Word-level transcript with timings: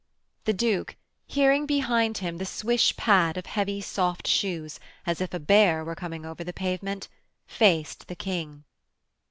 The 0.45 0.53
Duke, 0.53 0.95
hearing 1.27 1.67
behind 1.67 2.17
him 2.25 2.37
the 2.39 2.45
swish 2.47 2.97
pad 2.97 3.37
of 3.37 3.45
heavy 3.45 3.81
soft 3.81 4.25
shoes, 4.27 4.79
as 5.05 5.21
if 5.21 5.31
a 5.31 5.39
bear 5.39 5.85
were 5.85 5.93
coming 5.93 6.25
over 6.25 6.43
the 6.43 6.51
pavement, 6.53 7.07
faced 7.45 8.07
the 8.07 8.15
King. 8.15 8.63